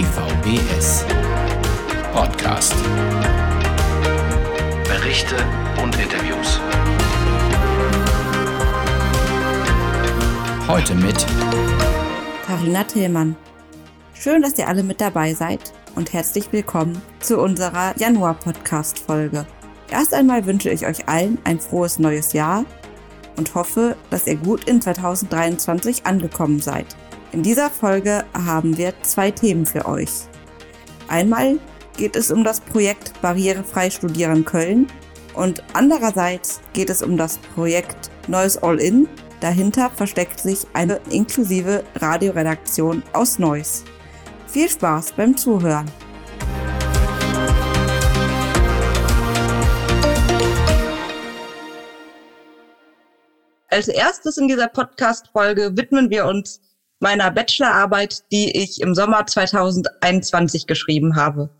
[0.00, 1.04] DVBS
[2.14, 2.74] Podcast.
[4.88, 5.36] Berichte
[5.82, 6.58] und Interviews.
[10.66, 11.26] Heute mit
[12.46, 13.36] Carina Tillmann.
[14.14, 19.44] Schön, dass ihr alle mit dabei seid und herzlich willkommen zu unserer Januar-Podcast-Folge.
[19.90, 22.64] Erst einmal wünsche ich euch allen ein frohes neues Jahr
[23.36, 26.86] und hoffe, dass ihr gut in 2023 angekommen seid.
[27.32, 30.10] In dieser Folge haben wir zwei Themen für euch.
[31.06, 31.60] Einmal
[31.96, 34.88] geht es um das Projekt Barrierefrei Studieren Köln
[35.34, 39.08] und andererseits geht es um das Projekt Neues All-In.
[39.38, 43.84] Dahinter versteckt sich eine inklusive Radioredaktion aus Neuss.
[44.48, 45.88] Viel Spaß beim Zuhören!
[53.68, 56.60] Als erstes in dieser Podcast-Folge widmen wir uns
[57.00, 61.50] meiner Bachelorarbeit, die ich im Sommer 2021 geschrieben habe.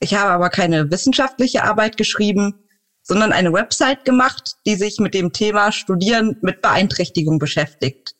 [0.00, 2.54] Ich habe aber keine wissenschaftliche Arbeit geschrieben,
[3.02, 8.14] sondern eine Website gemacht, die sich mit dem Thema Studieren mit Beeinträchtigung beschäftigt.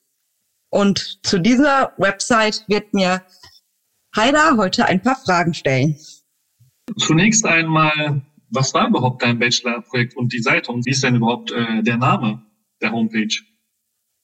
[0.71, 3.23] Und zu dieser Website wird mir
[4.15, 5.97] Heider heute ein paar Fragen stellen.
[6.99, 11.51] Zunächst einmal, was war überhaupt dein Bachelorprojekt und die Seite und wie ist denn überhaupt
[11.53, 12.43] äh, der Name?
[12.85, 13.35] der Homepage?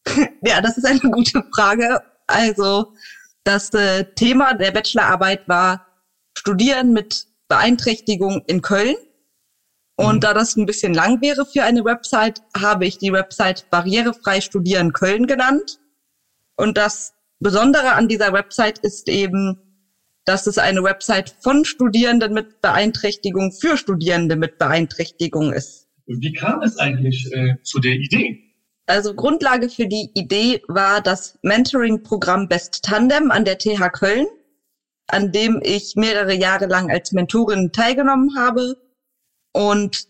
[0.42, 2.00] ja, das ist eine gute Frage.
[2.30, 2.94] Also
[3.44, 5.86] das äh, Thema der Bachelorarbeit war
[6.36, 8.96] Studieren mit Beeinträchtigung in Köln.
[9.96, 10.20] Und mhm.
[10.20, 14.92] da das ein bisschen lang wäre für eine Website, habe ich die Website Barrierefrei Studieren
[14.92, 15.78] Köln genannt.
[16.56, 19.58] Und das Besondere an dieser Website ist eben,
[20.24, 25.88] dass es eine Website von Studierenden mit Beeinträchtigung für Studierende mit Beeinträchtigung ist.
[26.06, 28.49] Wie kam es eigentlich äh, zu der Idee?
[28.86, 34.26] Also Grundlage für die Idee war das Mentoring-Programm Best Tandem an der TH Köln,
[35.06, 38.76] an dem ich mehrere Jahre lang als Mentorin teilgenommen habe.
[39.52, 40.08] Und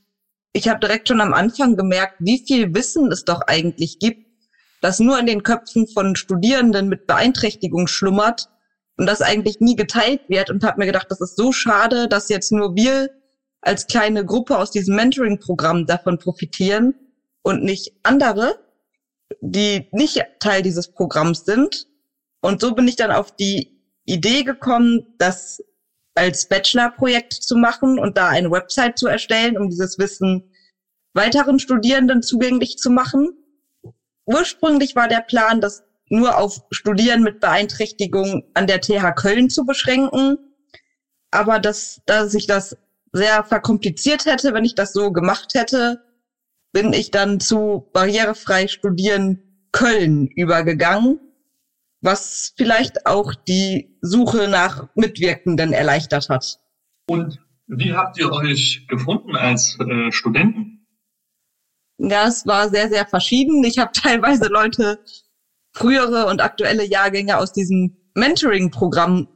[0.52, 4.26] ich habe direkt schon am Anfang gemerkt, wie viel Wissen es doch eigentlich gibt,
[4.80, 8.48] das nur in den Köpfen von Studierenden mit Beeinträchtigung schlummert
[8.96, 12.28] und das eigentlich nie geteilt wird und habe mir gedacht, das ist so schade, dass
[12.28, 13.10] jetzt nur wir
[13.60, 16.94] als kleine Gruppe aus diesem Mentoring-Programm davon profitieren
[17.42, 18.58] und nicht andere
[19.40, 21.86] die nicht Teil dieses Programms sind.
[22.40, 25.62] Und so bin ich dann auf die Idee gekommen, das
[26.14, 30.52] als Bachelorprojekt zu machen und da eine Website zu erstellen, um dieses Wissen
[31.12, 33.30] weiteren Studierenden zugänglich zu machen.
[34.26, 39.64] Ursprünglich war der Plan, das nur auf Studierenden mit Beeinträchtigung an der TH Köln zu
[39.64, 40.38] beschränken.
[41.30, 42.76] Aber dass, dass ich das
[43.12, 46.02] sehr verkompliziert hätte, wenn ich das so gemacht hätte,
[46.72, 51.20] bin ich dann zu barrierefrei studieren Köln übergegangen,
[52.00, 56.58] was vielleicht auch die Suche nach Mitwirkenden erleichtert hat.
[57.06, 60.86] Und wie habt ihr euch gefunden als äh, Studenten?
[61.98, 63.62] Ja, es war sehr, sehr verschieden.
[63.64, 64.98] Ich habe teilweise Leute,
[65.72, 69.28] frühere und aktuelle Jahrgänge aus diesem Mentoring-Programm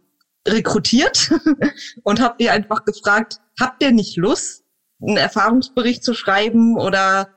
[0.47, 1.31] rekrutiert
[2.03, 4.64] und habe die einfach gefragt, habt ihr nicht Lust,
[5.01, 7.29] einen Erfahrungsbericht zu schreiben oder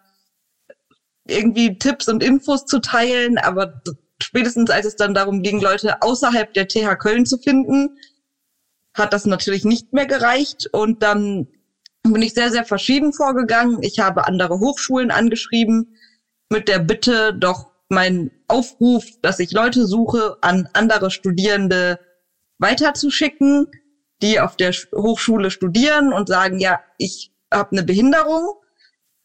[1.28, 3.82] irgendwie Tipps und Infos zu teilen, aber
[4.22, 7.98] spätestens als es dann darum ging, Leute außerhalb der TH Köln zu finden,
[8.94, 11.48] hat das natürlich nicht mehr gereicht und dann
[12.04, 13.84] bin ich sehr, sehr verschieden vorgegangen.
[13.84, 15.98] Ich habe andere Hochschulen angeschrieben
[16.50, 22.00] mit der Bitte, doch mein Aufruf, dass ich Leute suche, an andere Studierende
[22.60, 23.68] weiterzuschicken,
[24.22, 28.56] die auf der Hochschule studieren und sagen, ja, ich habe eine Behinderung,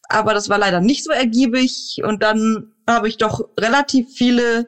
[0.08, 4.66] aber das war leider nicht so ergiebig und dann habe ich doch relativ viele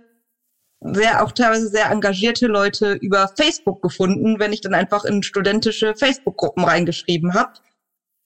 [0.81, 5.95] sehr auch teilweise sehr engagierte Leute über Facebook gefunden, wenn ich dann einfach in studentische
[5.97, 7.55] Facebook-Gruppen reingeschrieben habe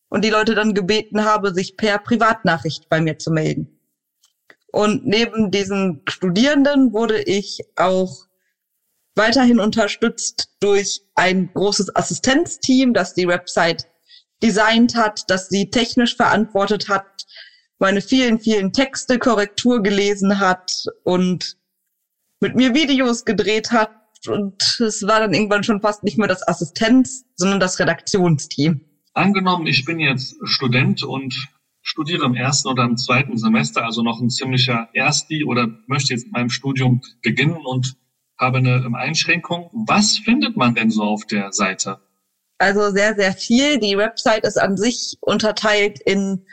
[0.09, 3.79] und die Leute dann gebeten habe, sich per Privatnachricht bei mir zu melden.
[4.73, 8.27] Und neben diesen Studierenden wurde ich auch
[9.15, 13.87] weiterhin unterstützt durch ein großes Assistenzteam, das die Website
[14.43, 17.27] designt hat, das sie technisch verantwortet hat,
[17.79, 21.57] meine vielen, vielen Texte Korrektur gelesen hat und
[22.41, 23.91] mit mir Videos gedreht hat.
[24.27, 28.81] Und es war dann irgendwann schon fast nicht mehr das Assistenz, sondern das Redaktionsteam.
[29.15, 31.35] Angenommen, ich bin jetzt Student und
[31.83, 36.25] studiere im ersten oder im zweiten Semester, also noch ein ziemlicher Ersti oder möchte jetzt
[36.25, 37.97] mit meinem Studium beginnen und
[38.39, 39.71] habe eine Einschränkung.
[39.87, 42.01] Was findet man denn so auf der Seite?
[42.59, 43.79] Also sehr, sehr viel.
[43.79, 46.45] Die Website ist an sich unterteilt in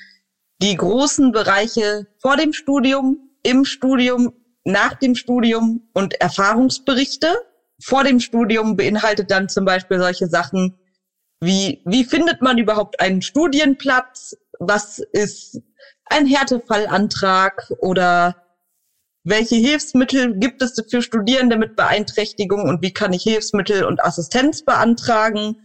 [0.62, 4.32] die großen Bereiche vor dem Studium, im Studium,
[4.64, 7.36] nach dem Studium und Erfahrungsberichte.
[7.84, 10.80] vor dem Studium beinhaltet dann zum Beispiel solche Sachen
[11.42, 14.36] wie, wie findet man überhaupt einen Studienplatz?
[14.60, 15.60] Was ist
[16.06, 18.36] ein Härtefallantrag oder
[19.24, 24.64] welche Hilfsmittel gibt es für Studierende mit Beeinträchtigung und wie kann ich Hilfsmittel und Assistenz
[24.64, 25.56] beantragen?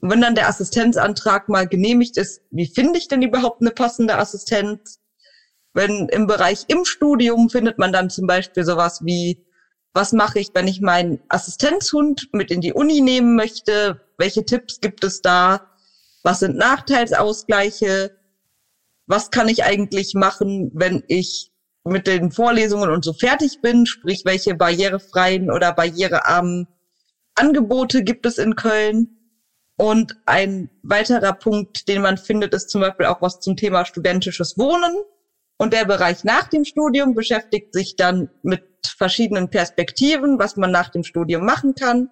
[0.00, 5.00] Wenn dann der Assistenzantrag mal genehmigt ist, wie finde ich denn überhaupt eine passende Assistenz?
[5.74, 9.44] Wenn im Bereich im Studium findet man dann zum Beispiel sowas wie,
[9.92, 14.00] was mache ich, wenn ich meinen Assistenzhund mit in die Uni nehmen möchte?
[14.16, 15.68] Welche Tipps gibt es da?
[16.22, 18.16] Was sind Nachteilsausgleiche?
[19.06, 21.50] Was kann ich eigentlich machen, wenn ich
[21.84, 26.68] mit den Vorlesungen und so fertig bin, sprich welche barrierefreien oder barrierearmen
[27.34, 29.17] Angebote gibt es in Köln.
[29.78, 34.58] Und ein weiterer Punkt, den man findet, ist zum Beispiel auch was zum Thema studentisches
[34.58, 34.92] Wohnen.
[35.56, 38.64] Und der Bereich nach dem Studium beschäftigt sich dann mit
[38.96, 42.10] verschiedenen Perspektiven, was man nach dem Studium machen kann.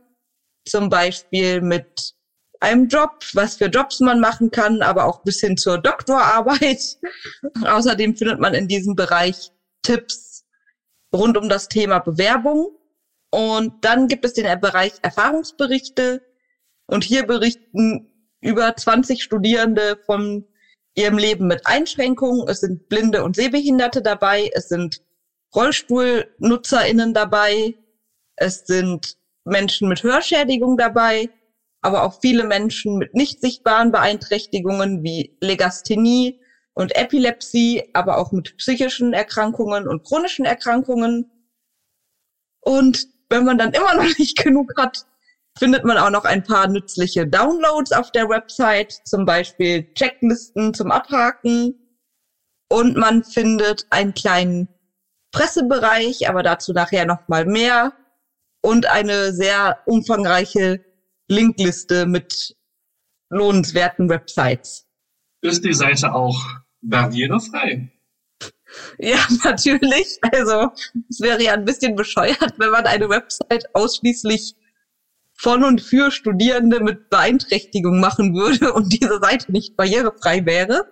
[0.64, 2.14] Zum Beispiel mit
[2.60, 6.98] einem Job, was für Jobs man machen kann, aber auch bis hin zur Doktorarbeit.
[7.64, 9.50] Außerdem findet man in diesem Bereich
[9.82, 10.44] Tipps
[11.12, 12.68] rund um das Thema Bewerbung.
[13.30, 16.22] Und dann gibt es den Bereich Erfahrungsberichte.
[16.86, 18.10] Und hier berichten
[18.40, 20.46] über 20 Studierende von
[20.94, 22.48] ihrem Leben mit Einschränkungen.
[22.48, 24.50] Es sind Blinde und Sehbehinderte dabei.
[24.54, 25.02] Es sind
[25.54, 27.74] RollstuhlnutzerInnen dabei.
[28.36, 31.30] Es sind Menschen mit Hörschädigung dabei,
[31.80, 36.40] aber auch viele Menschen mit nicht sichtbaren Beeinträchtigungen wie Legasthenie,
[36.76, 41.30] und Epilepsie, aber auch mit psychischen Erkrankungen und chronischen Erkrankungen.
[42.60, 45.06] Und wenn man dann immer noch nicht genug hat,
[45.58, 50.90] findet man auch noch ein paar nützliche Downloads auf der Website, zum Beispiel Checklisten zum
[50.90, 51.74] Abhaken.
[52.68, 54.68] Und man findet einen kleinen
[55.32, 57.92] Pressebereich, aber dazu nachher noch mal mehr.
[58.60, 60.84] Und eine sehr umfangreiche
[61.28, 62.56] Linkliste mit
[63.30, 64.86] lohnenswerten Websites.
[65.42, 66.36] Ist die Seite auch
[66.82, 67.88] barrierefrei.
[68.98, 70.18] Ja, natürlich.
[70.32, 70.72] Also
[71.08, 74.54] es wäre ja ein bisschen bescheuert, wenn man eine Website ausschließlich
[75.36, 80.86] von und für Studierende mit Beeinträchtigung machen würde und diese Seite nicht barrierefrei wäre.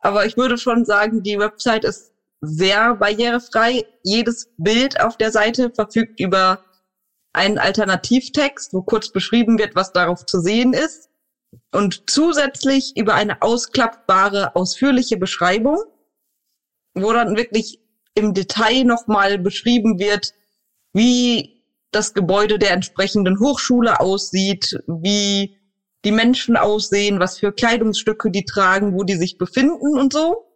[0.00, 3.84] Aber ich würde schon sagen, die Website ist sehr barrierefrei.
[4.02, 6.64] Jedes Bild auf der Seite verfügt über
[7.32, 11.08] einen Alternativtext, wo kurz beschrieben wird, was darauf zu sehen ist
[11.72, 15.78] und zusätzlich über eine ausklappbare, ausführliche Beschreibung,
[16.94, 17.80] wo dann wirklich
[18.14, 20.34] im Detail nochmal beschrieben wird,
[20.92, 21.59] wie
[21.92, 25.56] das Gebäude der entsprechenden Hochschule aussieht, wie
[26.04, 30.46] die Menschen aussehen, was für Kleidungsstücke die tragen, wo die sich befinden und so.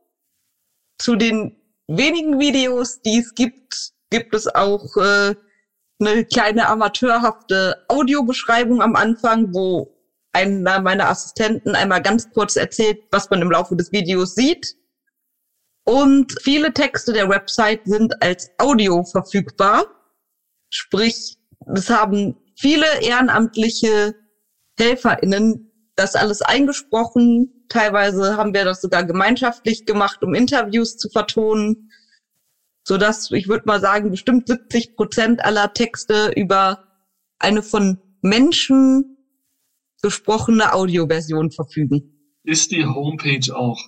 [0.98, 5.34] Zu den wenigen Videos, die es gibt, gibt es auch äh,
[6.00, 9.94] eine kleine amateurhafte Audiobeschreibung am Anfang, wo
[10.32, 14.76] einer meiner Assistenten einmal ganz kurz erzählt, was man im Laufe des Videos sieht.
[15.84, 19.84] Und viele Texte der Website sind als Audio verfügbar.
[20.74, 21.36] Sprich,
[21.72, 24.16] es haben viele ehrenamtliche
[24.76, 27.66] HelferInnen das alles eingesprochen.
[27.68, 31.90] Teilweise haben wir das sogar gemeinschaftlich gemacht, um Interviews zu vertonen,
[32.82, 36.88] sodass ich würde mal sagen, bestimmt 70 Prozent aller Texte über
[37.38, 39.16] eine von Menschen
[40.02, 42.34] gesprochene Audioversion verfügen.
[42.42, 43.80] Ist die Homepage auch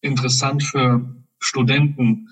[0.00, 2.28] interessant für Studenten,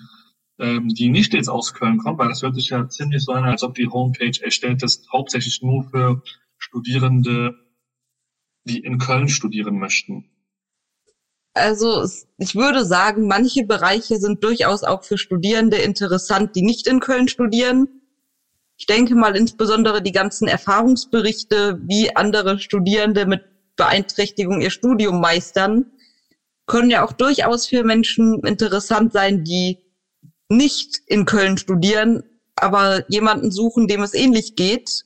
[0.61, 2.17] ähm, die nicht jetzt aus Köln kommen?
[2.17, 5.61] Weil das hört sich ja ziemlich so an, als ob die Homepage erstellt ist, hauptsächlich
[5.61, 6.21] nur für
[6.57, 7.55] Studierende,
[8.63, 10.29] die in Köln studieren möchten.
[11.53, 17.01] Also ich würde sagen, manche Bereiche sind durchaus auch für Studierende interessant, die nicht in
[17.01, 17.87] Köln studieren.
[18.77, 23.41] Ich denke mal insbesondere die ganzen Erfahrungsberichte, wie andere Studierende mit
[23.75, 25.91] Beeinträchtigung ihr Studium meistern,
[26.67, 29.79] können ja auch durchaus für Menschen interessant sein, die
[30.51, 32.23] nicht in Köln studieren,
[32.55, 35.05] aber jemanden suchen, dem es ähnlich geht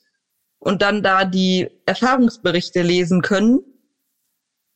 [0.60, 3.62] und dann da die Erfahrungsberichte lesen können.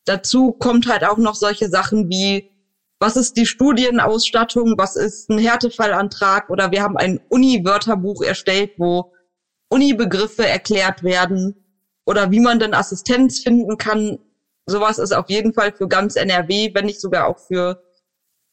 [0.05, 2.51] Dazu kommt halt auch noch solche Sachen wie
[3.01, 9.13] was ist die Studienausstattung, was ist ein Härtefallantrag oder wir haben ein Uni-Wörterbuch erstellt, wo
[9.69, 11.55] Uni-Begriffe erklärt werden
[12.05, 14.19] oder wie man denn Assistenz finden kann.
[14.65, 17.81] Sowas ist auf jeden Fall für ganz NRW, wenn nicht sogar auch für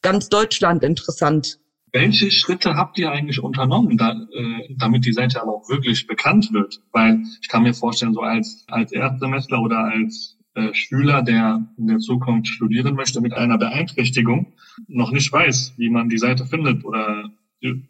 [0.00, 1.58] ganz Deutschland interessant.
[1.92, 6.52] Welche Schritte habt ihr eigentlich unternommen, da, äh, damit die Seite aber auch wirklich bekannt
[6.52, 6.82] wird?
[6.92, 11.86] Weil ich kann mir vorstellen, so als, als Erstsemestler oder als äh, Schüler, der in
[11.86, 14.54] der Zukunft studieren möchte mit einer Beeinträchtigung,
[14.88, 17.30] noch nicht weiß, wie man die Seite findet oder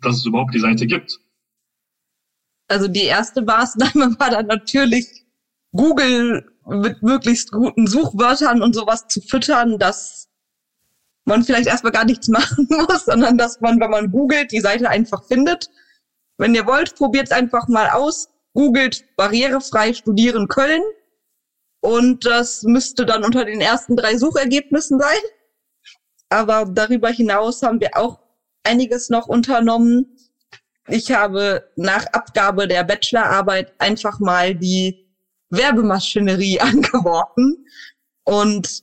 [0.03, 1.19] dass es überhaupt die Seite gibt.
[2.69, 5.25] Also die erste Maßnahme war dann natürlich
[5.73, 10.26] Google mit möglichst guten Suchwörtern und sowas zu füttern, dass
[11.27, 14.89] man vielleicht erstmal gar nichts machen muss, sondern dass man, wenn man googelt, die Seite
[14.89, 15.71] einfach findet.
[16.39, 18.29] Wenn ihr wollt, probiert es einfach mal aus.
[18.55, 20.83] Googelt barrierefrei studieren Köln.
[21.81, 25.19] Und das müsste dann unter den ersten drei Suchergebnissen sein.
[26.29, 28.19] Aber darüber hinaus haben wir auch
[28.65, 30.17] einiges noch unternommen.
[30.89, 35.07] Ich habe nach Abgabe der Bachelorarbeit einfach mal die
[35.51, 37.67] Werbemaschinerie angeworfen
[38.25, 38.83] und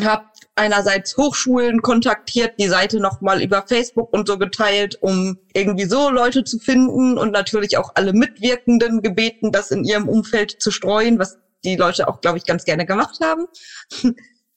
[0.00, 6.10] habe einerseits Hochschulen kontaktiert, die Seite nochmal über Facebook und so geteilt, um irgendwie so
[6.10, 11.18] Leute zu finden und natürlich auch alle Mitwirkenden gebeten, das in ihrem Umfeld zu streuen,
[11.18, 13.46] was die Leute auch, glaube ich, ganz gerne gemacht haben.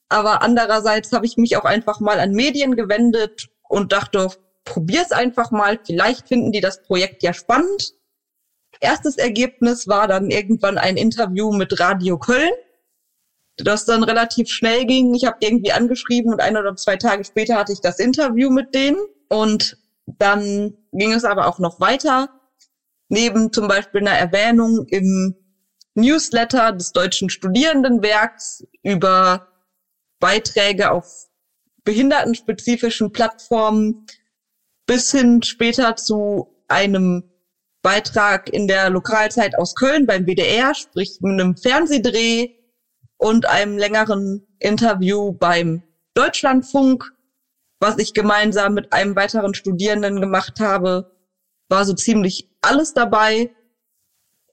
[0.09, 4.29] Aber andererseits habe ich mich auch einfach mal an Medien gewendet und dachte,
[4.63, 7.93] probier's einfach mal, vielleicht finden die das Projekt ja spannend.
[8.81, 12.51] Erstes Ergebnis war dann irgendwann ein Interview mit Radio Köln,
[13.57, 15.13] das dann relativ schnell ging.
[15.13, 18.73] Ich habe irgendwie angeschrieben und ein oder zwei Tage später hatte ich das Interview mit
[18.75, 18.97] denen.
[19.29, 22.29] Und dann ging es aber auch noch weiter.
[23.07, 25.35] Neben zum Beispiel einer Erwähnung im
[25.93, 29.47] Newsletter des Deutschen Studierendenwerks über
[30.19, 31.05] Beiträge auf
[31.83, 34.05] behindertenspezifischen Plattformen
[34.85, 37.23] bis hin später zu einem
[37.81, 42.49] Beitrag in der Lokalzeit aus Köln beim WDR, sprich mit einem Fernsehdreh
[43.17, 47.11] und einem längeren Interview beim Deutschlandfunk,
[47.79, 51.11] was ich gemeinsam mit einem weiteren Studierenden gemacht habe,
[51.69, 53.51] war so ziemlich alles dabei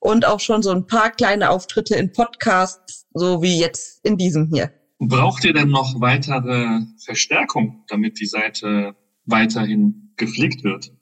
[0.00, 4.49] und auch schon so ein paar kleine Auftritte in Podcasts, so wie jetzt in diesem
[4.52, 4.73] hier.
[4.99, 10.92] Braucht ihr denn noch weitere Verstärkung, damit die Seite weiterhin gepflegt wird?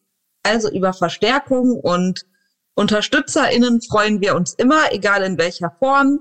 [0.43, 2.27] Also über Verstärkung und
[2.75, 6.21] UnterstützerInnen freuen wir uns immer, egal in welcher Form.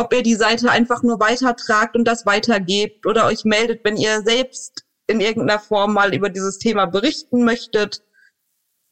[0.00, 4.22] Ob ihr die Seite einfach nur weitertragt und das weitergebt oder euch meldet, wenn ihr
[4.22, 8.02] selbst in irgendeiner Form mal über dieses Thema berichten möchtet.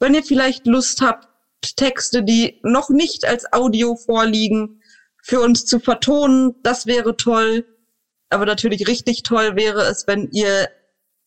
[0.01, 1.27] Wenn ihr vielleicht Lust habt,
[1.77, 4.83] Texte, die noch nicht als Audio vorliegen,
[5.23, 7.65] für uns zu vertonen, das wäre toll.
[8.29, 10.69] Aber natürlich richtig toll wäre es, wenn ihr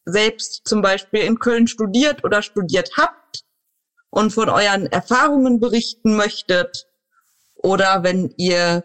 [0.05, 3.45] selbst zum Beispiel in Köln studiert oder studiert habt
[4.11, 6.85] und von euren Erfahrungen berichten möchtet
[7.55, 8.83] oder wenn ihr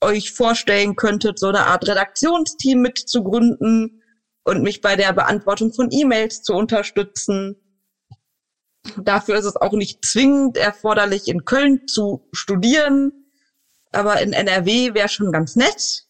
[0.00, 4.02] euch vorstellen könntet, so eine Art Redaktionsteam mitzugründen
[4.44, 7.56] und mich bei der Beantwortung von E-Mails zu unterstützen.
[8.96, 13.12] Dafür ist es auch nicht zwingend erforderlich, in Köln zu studieren,
[13.92, 16.06] aber in NRW wäre schon ganz nett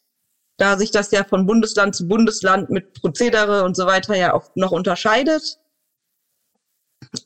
[0.60, 4.50] da sich das ja von Bundesland zu Bundesland mit Prozedere und so weiter ja auch
[4.54, 5.58] noch unterscheidet.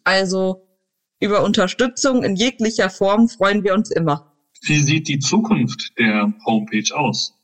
[0.05, 0.69] Also
[1.19, 4.34] über Unterstützung in jeglicher Form freuen wir uns immer.
[4.63, 7.35] Wie sieht die Zukunft der Homepage aus?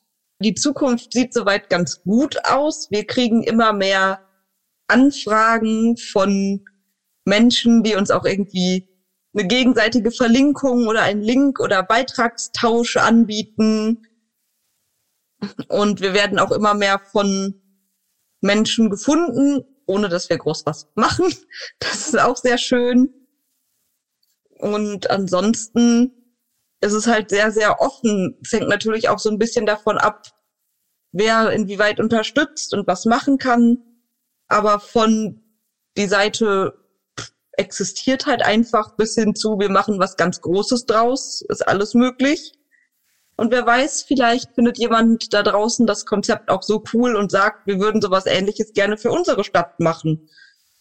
[0.43, 2.91] Die Zukunft sieht soweit ganz gut aus.
[2.91, 4.27] Wir kriegen immer mehr
[4.89, 6.65] Anfragen von
[7.27, 8.89] Menschen, die uns auch irgendwie
[9.35, 14.07] eine gegenseitige Verlinkung oder einen Link oder Beitragstausch anbieten.
[15.69, 17.55] Und wir werden auch immer mehr von
[18.41, 21.27] Menschen gefunden, ohne dass wir groß was machen.
[21.79, 23.13] Das ist auch sehr schön.
[24.59, 26.20] Und ansonsten
[26.81, 28.39] ist es halt sehr, sehr offen.
[28.43, 30.27] Es hängt natürlich auch so ein bisschen davon ab,
[31.13, 33.79] wer inwieweit unterstützt und was machen kann.
[34.49, 35.43] Aber von
[35.97, 36.75] die Seite
[37.53, 42.53] existiert halt einfach bis hin zu, wir machen was ganz Großes draus, ist alles möglich.
[43.37, 47.67] Und wer weiß, vielleicht findet jemand da draußen das Konzept auch so cool und sagt,
[47.67, 50.29] wir würden sowas ähnliches gerne für unsere Stadt machen.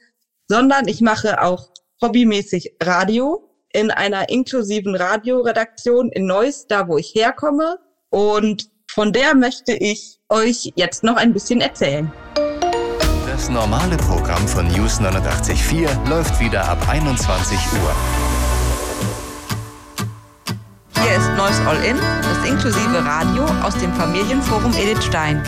[0.47, 3.48] sondern ich mache auch hobbymäßig Radio.
[3.72, 7.78] In einer inklusiven Radioredaktion in Neuss, da wo ich herkomme.
[8.10, 12.10] Und von der möchte ich euch jetzt noch ein bisschen erzählen.
[13.26, 17.94] Das normale Programm von News 89.4 läuft wieder ab 21 Uhr.
[21.00, 25.42] Hier ist Neues All In, das inklusive Radio aus dem Familienforum Edith Stein.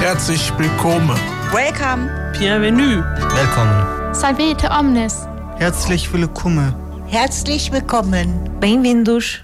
[0.00, 1.18] Herzlich willkommen.
[1.52, 2.10] Welcome.
[2.38, 3.02] Bienvenue.
[3.34, 4.14] Willkommen.
[4.14, 5.29] Salvete omnes.
[5.60, 6.74] Herzlich willkommen.
[7.06, 8.48] Herzlich willkommen.
[8.60, 9.40] Bem-vindos.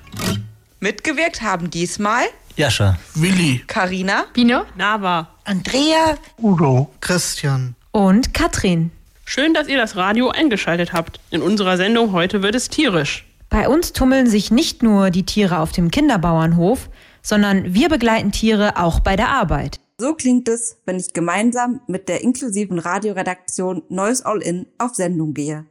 [0.80, 2.24] Mitgewirkt haben diesmal
[2.56, 8.92] Jascha, Willi, Karina, Bino, Nava, Andrea, Udo, Christian und Katrin.
[9.26, 11.20] Schön, dass ihr das Radio eingeschaltet habt.
[11.30, 13.26] In unserer Sendung heute wird es tierisch.
[13.50, 16.88] Bei uns tummeln sich nicht nur die Tiere auf dem Kinderbauernhof,
[17.20, 19.80] sondern wir begleiten Tiere auch bei der Arbeit.
[19.98, 25.34] So klingt es, wenn ich gemeinsam mit der inklusiven Radioredaktion Neues All In auf Sendung
[25.34, 25.66] gehe.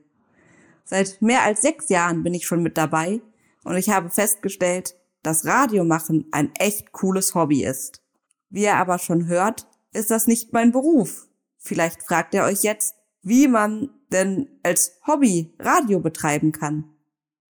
[0.86, 3.22] Seit mehr als sechs Jahren bin ich schon mit dabei
[3.64, 8.04] und ich habe festgestellt, dass Radiomachen ein echt cooles Hobby ist.
[8.50, 11.28] Wie ihr aber schon hört, ist das nicht mein Beruf.
[11.58, 16.86] Vielleicht fragt ihr euch jetzt, wie man denn als Hobby Radio betreiben kann.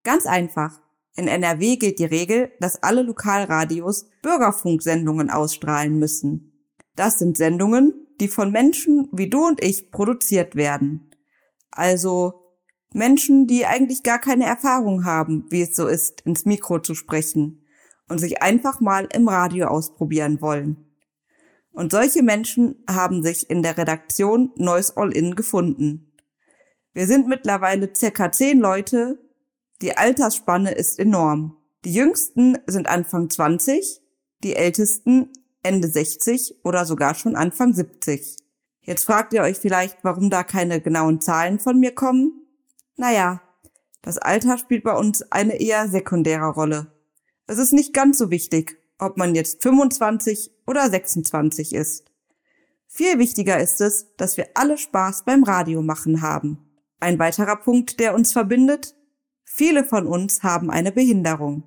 [0.02, 0.80] Ganz einfach.
[1.14, 6.52] In NRW gilt die Regel, dass alle Lokalradios Bürgerfunksendungen ausstrahlen müssen.
[6.94, 11.10] Das sind Sendungen, die von Menschen wie du und ich produziert werden.
[11.70, 12.45] Also
[12.92, 17.64] Menschen, die eigentlich gar keine Erfahrung haben, wie es so ist, ins Mikro zu sprechen
[18.08, 20.86] und sich einfach mal im Radio ausprobieren wollen.
[21.72, 26.12] Und solche Menschen haben sich in der Redaktion Neues All-In gefunden.
[26.94, 29.18] Wir sind mittlerweile circa zehn Leute.
[29.82, 31.58] Die Altersspanne ist enorm.
[31.84, 34.00] Die jüngsten sind Anfang 20,
[34.42, 35.30] die ältesten
[35.62, 38.38] Ende 60 oder sogar schon Anfang 70.
[38.80, 42.45] Jetzt fragt ihr euch vielleicht, warum da keine genauen Zahlen von mir kommen.
[42.96, 43.42] Naja,
[44.02, 46.92] das Alter spielt bei uns eine eher sekundäre Rolle.
[47.46, 52.10] Es ist nicht ganz so wichtig, ob man jetzt 25 oder 26 ist.
[52.88, 56.66] Viel wichtiger ist es, dass wir alle Spaß beim Radio machen haben.
[56.98, 58.94] Ein weiterer Punkt, der uns verbindet,
[59.44, 61.64] viele von uns haben eine Behinderung.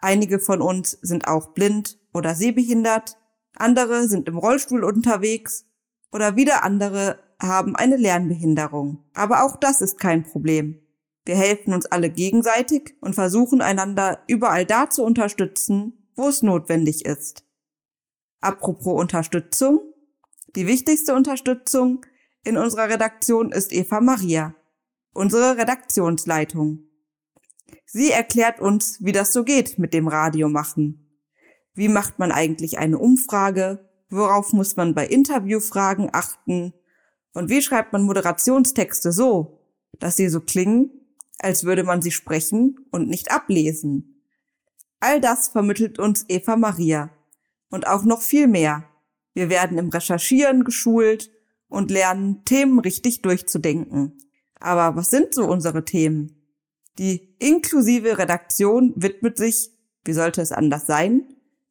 [0.00, 3.18] Einige von uns sind auch blind oder sehbehindert,
[3.56, 5.64] andere sind im Rollstuhl unterwegs
[6.12, 9.04] oder wieder andere haben eine Lernbehinderung.
[9.14, 10.80] Aber auch das ist kein Problem.
[11.24, 17.04] Wir helfen uns alle gegenseitig und versuchen einander überall da zu unterstützen, wo es notwendig
[17.04, 17.44] ist.
[18.40, 19.80] Apropos Unterstützung.
[20.54, 22.06] Die wichtigste Unterstützung
[22.44, 24.54] in unserer Redaktion ist Eva Maria,
[25.12, 26.84] unsere Redaktionsleitung.
[27.84, 31.20] Sie erklärt uns, wie das so geht mit dem Radio machen.
[31.74, 33.90] Wie macht man eigentlich eine Umfrage?
[34.08, 36.72] Worauf muss man bei Interviewfragen achten?
[37.36, 39.60] Und wie schreibt man Moderationstexte so,
[39.98, 40.90] dass sie so klingen,
[41.38, 44.22] als würde man sie sprechen und nicht ablesen?
[45.00, 47.10] All das vermittelt uns Eva Maria.
[47.68, 48.84] Und auch noch viel mehr.
[49.34, 51.30] Wir werden im Recherchieren geschult
[51.68, 54.16] und lernen, Themen richtig durchzudenken.
[54.58, 56.40] Aber was sind so unsere Themen?
[56.98, 59.72] Die inklusive Redaktion widmet sich,
[60.06, 61.28] wie sollte es anders sein,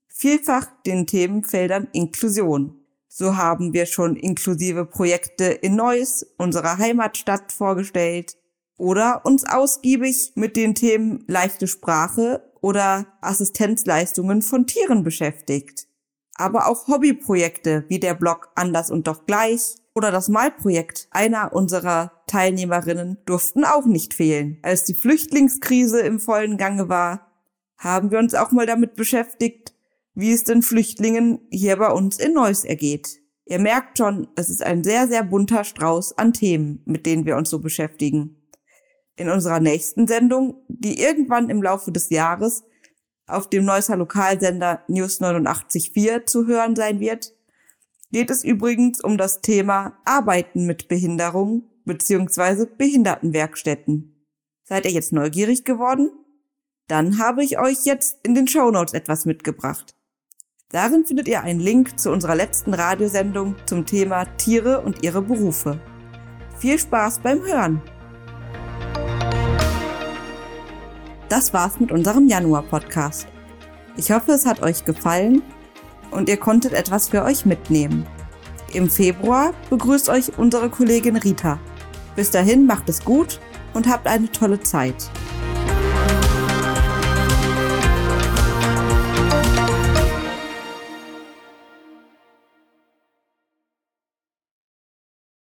[0.10, 2.85] vielfach den Themenfeldern Inklusion.
[3.18, 8.36] So haben wir schon inklusive Projekte in Neuss, unserer Heimatstadt, vorgestellt
[8.78, 15.88] oder uns ausgiebig mit den Themen leichte Sprache oder Assistenzleistungen von Tieren beschäftigt.
[16.36, 22.12] Aber auch Hobbyprojekte wie der Blog Anders und doch gleich oder das Malprojekt einer unserer
[22.28, 24.60] Teilnehmerinnen durften auch nicht fehlen.
[24.62, 27.32] Als die Flüchtlingskrise im vollen Gange war,
[27.78, 29.65] haben wir uns auch mal damit beschäftigt,
[30.16, 33.20] wie es den Flüchtlingen hier bei uns in Neuss ergeht.
[33.46, 37.38] Ihr merkt schon, es ist ein sehr, sehr bunter Strauß an Themen, mit denen wir
[37.38, 38.42] uns so beschäftigen.
[39.18, 42.64] In unserer nächsten Sendung, die irgendwann im Laufe des Jahres
[43.28, 47.34] auf dem Neusser Lokalsender News 89.4 zu hören sein wird,
[48.12, 52.66] geht es übrigens um das Thema Arbeiten mit Behinderung bzw.
[52.66, 54.26] Behindertenwerkstätten.
[54.64, 56.12] Seid ihr jetzt neugierig geworden?
[56.88, 59.96] Dann habe ich euch jetzt in den Show Notes etwas mitgebracht.
[60.76, 65.80] Darin findet ihr einen Link zu unserer letzten Radiosendung zum Thema Tiere und ihre Berufe.
[66.60, 67.82] Viel Spaß beim Hören!
[71.30, 73.26] Das war's mit unserem Januar-Podcast.
[73.96, 75.44] Ich hoffe, es hat euch gefallen
[76.12, 78.06] und ihr konntet etwas für euch mitnehmen.
[78.74, 81.58] Im Februar begrüßt euch unsere Kollegin Rita.
[82.18, 83.40] Bis dahin macht es gut
[83.74, 85.10] und habt eine tolle Zeit.